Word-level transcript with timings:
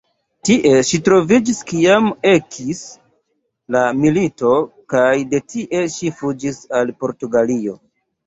Tie 0.47 0.69
ŝi 0.91 0.97
troviĝis 1.07 1.59
kiam 1.71 2.07
ekis 2.29 2.79
la 3.75 3.83
milito, 4.05 4.55
kaj 4.95 5.13
de 5.35 5.41
tie 5.55 5.83
ŝi 5.97 6.13
fuĝis 6.23 6.61
al 6.81 6.93
Portugalio. 7.05 7.77